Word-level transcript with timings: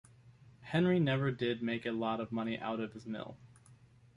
Henry 0.61 0.99
never 0.99 1.29
did 1.29 1.61
make 1.61 1.85
a 1.85 1.91
lot 1.91 2.19
of 2.19 2.31
money 2.31 2.57
out 2.57 2.79
of 2.79 2.93
his 2.93 3.05
mill. 3.05 3.37